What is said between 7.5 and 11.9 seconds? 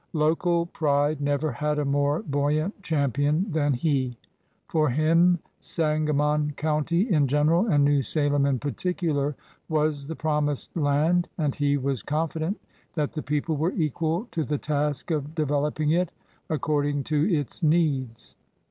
and New Salem in particular, was the promised land, and he